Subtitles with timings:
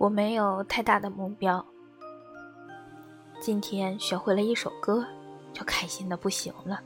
[0.00, 1.62] 我没有太大的目标。
[3.38, 5.06] 今天学会了一首歌，
[5.52, 6.80] 就开心的不行了。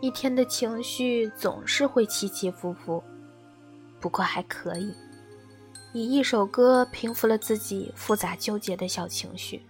[0.00, 3.02] 一天的情绪总是会起起伏伏，
[4.00, 4.94] 不过还可以，
[5.94, 9.62] 以一首歌平复了自己复杂纠结的小情绪。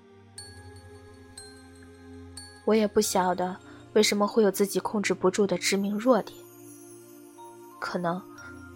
[2.65, 3.57] 我也不晓得
[3.93, 6.37] 为什么会有自己控制不住的致命弱点，
[7.79, 8.21] 可能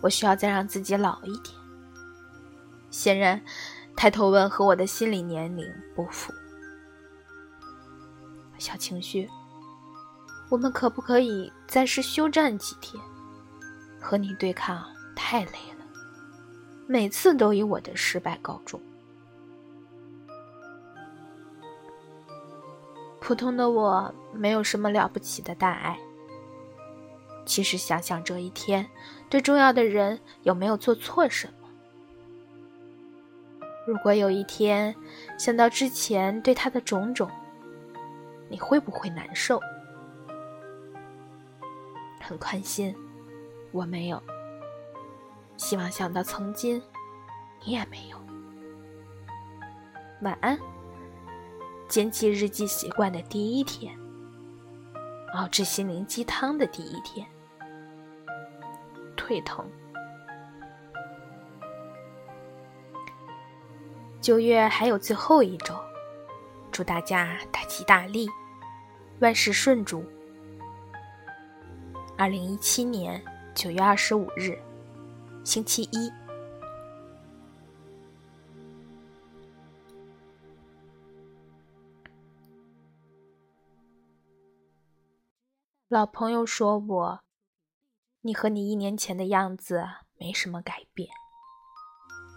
[0.01, 1.64] 我需要再让自己老一点。
[2.95, 3.43] 显然，
[3.97, 6.33] 抬头纹和我的心理年龄不符。
[8.57, 9.29] 小情绪。
[10.49, 13.03] 我们可不可以暂时休战几天？
[14.01, 14.85] 和你对抗
[15.17, 15.85] 太累了，
[16.87, 18.81] 每次都以我的失败告终。
[23.21, 25.99] 普通的我没有什么了不起的大爱。
[27.45, 28.89] 其实想想这一天，
[29.29, 31.64] 对重要的人有没有做错什么？
[33.87, 34.95] 如果有一天
[35.39, 37.31] 想到之前对他的种种，
[38.49, 39.61] 你会不会难受？
[42.21, 42.95] 很宽心，
[43.73, 44.23] 我没有。
[45.57, 46.83] 希望想到曾经，
[47.65, 48.19] 你也没有。
[50.23, 50.59] 晚安。
[51.87, 53.95] 捡起日记习惯的第一天，
[55.35, 57.27] 熬制心灵鸡汤的第一天，
[59.15, 59.71] 退疼。
[64.25, 65.79] 九月还有最后一周，
[66.73, 68.27] 祝大家大吉大利，
[69.21, 70.03] 万事顺祝。
[72.17, 73.23] 二零一七年
[73.55, 74.59] 九月二十五日，
[75.45, 76.11] 星期一。
[85.89, 87.21] 老朋友说我，
[88.23, 89.85] 你和你一年前的样子
[90.17, 91.11] 没什么改变，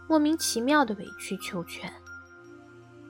[0.08, 1.92] 莫名其妙的委曲求全。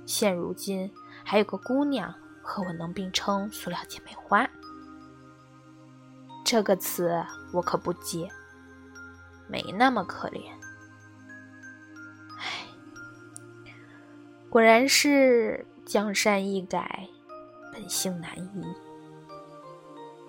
[0.06, 0.92] 现如今
[1.24, 4.50] 还有个姑娘和我能并称塑料姐妹花。
[6.46, 8.30] 这个词我可不接，
[9.48, 10.42] 没那么可怜。
[12.38, 12.68] 唉，
[14.50, 17.10] 果然是江山易改，
[17.74, 18.64] 本性难移。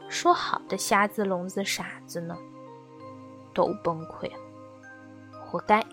[0.09, 2.37] 说好的瞎子、聋子、傻子呢？
[3.55, 4.39] 都崩溃了，
[5.41, 5.85] 活该。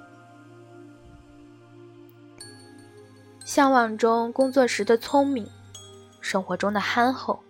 [3.55, 5.49] 向往中工作时的聪明，
[6.19, 7.41] 生活中的憨厚。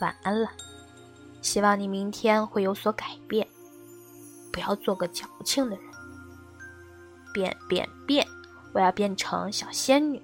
[0.00, 0.48] 晚安了，
[1.42, 3.44] 希望你明天会有所改变，
[4.52, 5.84] 不要做个矫情的人。
[7.32, 8.24] 变变变！
[8.72, 10.22] 我要变成小仙女。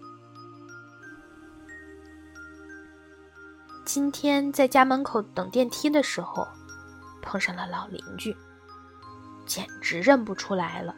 [3.84, 6.47] 今天在家门口等电梯的时候，
[7.21, 8.37] 碰上了老邻居，
[9.44, 10.94] 简直认不出来了。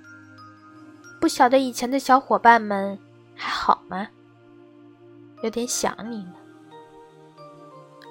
[1.23, 2.99] 不晓得以前的小伙伴们
[3.37, 4.09] 还好吗？
[5.45, 6.35] 有点想你呢。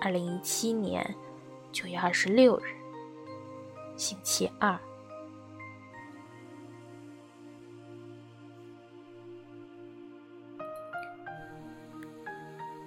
[0.02, 1.14] 二零一七年
[1.74, 2.74] 九月二十六日，
[3.98, 4.80] 星期二。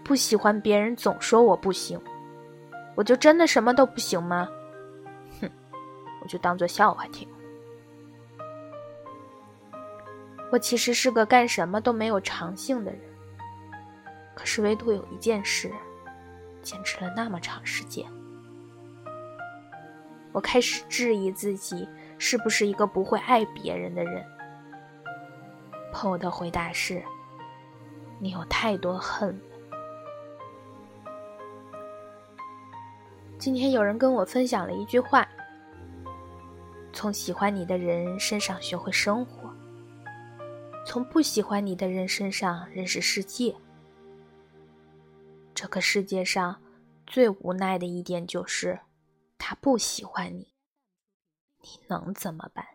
[0.03, 2.01] 不喜欢别人总说我不行，
[2.95, 4.49] 我就真的什么都不行吗？
[5.43, 5.51] 哼，
[6.23, 7.29] 我就当做笑话听。
[10.50, 13.00] 我其实是个干什么都没有长性的人，
[14.34, 15.72] 可是唯独有一件事。
[16.62, 18.10] 坚持了那么长时间，
[20.32, 24.25] 我开始质疑自己是不是一个不会爱别人的人。
[25.93, 27.03] 朋友的回答是
[28.19, 29.38] ：“你有太多恨。”
[33.37, 35.29] 今天有人跟我分享了一句话
[36.94, 39.54] ：“从喜欢你的人身上学会生活，
[40.86, 43.54] 从不喜欢你的人身上认识世界。”
[45.54, 46.60] 这个世界上
[47.06, 48.81] 最无奈的一点就是，
[49.38, 50.54] 他不喜欢你，
[51.62, 52.66] 你能怎么办？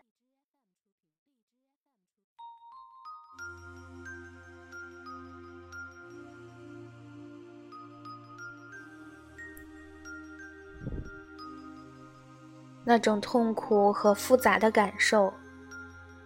[12.82, 15.32] 那种痛苦和复杂的感受，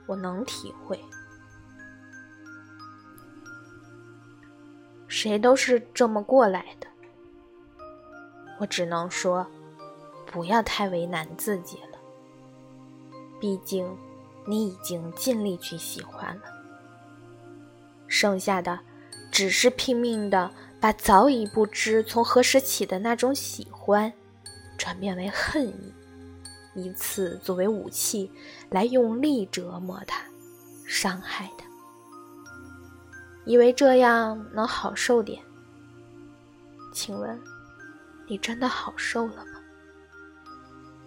[0.06, 0.98] 我能体会。
[5.16, 6.88] 谁都是这么过来的，
[8.58, 9.46] 我只能说，
[10.26, 11.98] 不要太为难自己了。
[13.40, 13.96] 毕竟，
[14.44, 16.42] 你已经尽力去喜欢了，
[18.08, 18.80] 剩下的
[19.30, 20.50] 只是拼命的
[20.80, 24.12] 把早已不知从何时起的那种喜欢，
[24.76, 25.94] 转变为恨意。
[26.74, 28.28] 以此作为武器
[28.68, 30.24] 来用力折磨他、
[30.84, 31.64] 伤害他，
[33.44, 35.42] 以为这样能好受点。
[36.92, 37.40] 请问，
[38.26, 39.60] 你真的好受了吗？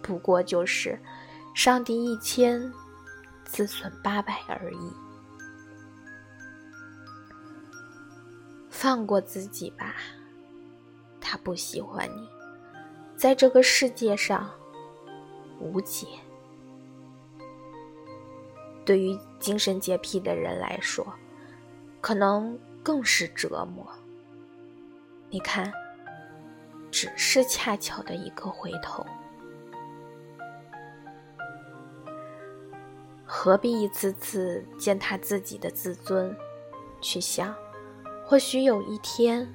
[0.02, 0.98] 不过就是
[1.54, 2.72] 伤敌一千，
[3.44, 4.92] 自损八百而已。
[8.70, 9.96] 放过自己吧，
[11.20, 12.28] 他不喜欢你，
[13.16, 14.48] 在这个世界上
[15.58, 16.06] 无解。
[18.84, 21.04] 对于精神洁癖的人来说，
[22.00, 23.86] 可能更是折磨。
[25.30, 25.72] 你看，
[26.90, 29.04] 只是恰巧的一个回头，
[33.26, 36.34] 何必一次次践踏自己的自尊，
[37.00, 37.54] 去想？
[38.24, 39.46] 或许有一天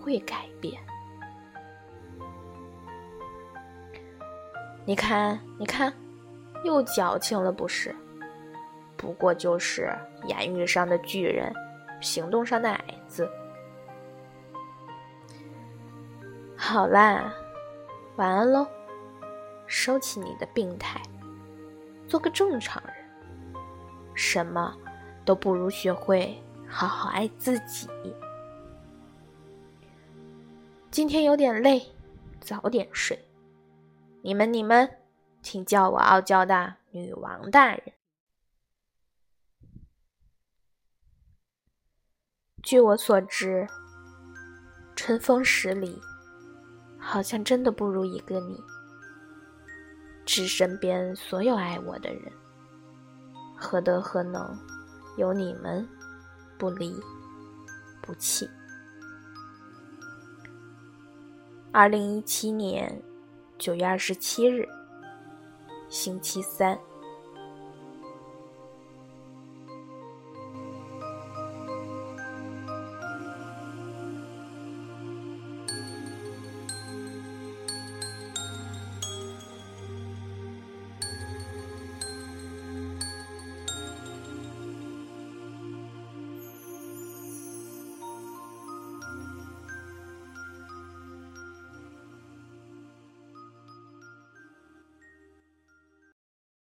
[0.00, 0.80] 会改变。
[4.84, 5.92] 你看，你看，
[6.64, 7.94] 又矫情了，不是？
[8.96, 9.92] 不过就是
[10.26, 11.52] 言语上的巨人，
[12.00, 13.30] 行动上的矮子。
[16.56, 17.32] 好啦，
[18.16, 18.66] 晚安喽，
[19.66, 21.00] 收起你的病态，
[22.06, 22.94] 做个正常人。
[24.14, 24.76] 什么
[25.24, 26.36] 都不如学会。
[26.72, 27.88] 好好爱自己。
[30.88, 31.84] 今天有点累，
[32.38, 33.18] 早点睡。
[34.22, 34.88] 你们，你们，
[35.42, 37.82] 请叫我傲娇的女王大人。
[42.70, 43.66] 据我所知，
[44.94, 46.00] 春风十里，
[47.00, 48.62] 好像真的不如一个你。
[50.24, 52.32] 致身边所有爱我的人，
[53.56, 54.56] 何德何能，
[55.16, 55.84] 有你们。
[56.56, 56.94] 不离
[58.00, 58.48] 不弃。
[61.72, 63.02] 二零一七年
[63.58, 64.68] 九月二十七日，
[65.88, 66.78] 星期三。